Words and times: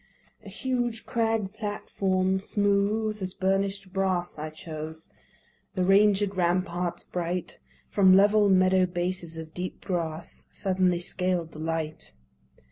A 0.43 0.49
huge 0.49 1.05
crag 1.05 1.53
platform, 1.53 2.39
smooth 2.39 3.21
as 3.21 3.35
burnish'd 3.35 3.93
brass, 3.93 4.39
I 4.39 4.49
chose. 4.49 5.11
The 5.75 5.83
ranged 5.83 6.35
ramparts 6.35 7.03
bright 7.03 7.59
From 7.91 8.15
level 8.15 8.49
meadow 8.49 8.87
bases 8.87 9.37
of 9.37 9.53
deep 9.53 9.85
grass 9.85 10.47
Suddenly 10.51 11.01
scaled 11.01 11.51
the 11.51 11.59
light. 11.59 12.13